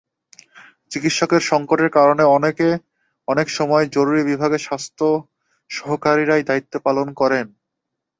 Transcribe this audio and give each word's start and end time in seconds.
চিকিৎসকের 0.91 1.41
সংকটের 1.49 1.89
কারণে 1.97 2.23
অনেক 3.27 3.47
সময় 3.57 3.85
জরুরি 3.95 4.21
বিভাগে 4.23 4.59
স্বাস্থ্য 4.59 5.05
সহকারীরাই 5.69 6.43
দায়িত্ব 6.49 6.73
পালন 6.85 7.07
করেন। 7.17 7.45